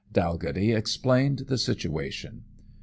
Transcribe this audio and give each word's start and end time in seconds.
"Dalghetty 0.11 0.73
explained 0.75 1.41
the 1.47 1.59
situation. 1.59 2.45